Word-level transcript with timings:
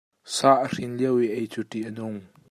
Sa 0.35 0.49
a 0.63 0.67
hrin 0.71 0.93
lio 0.99 1.13
i 1.25 1.27
ei 1.37 1.47
cu 1.53 1.61
ṭih 1.71 1.85
a 1.89 1.91
nung. 1.97 2.19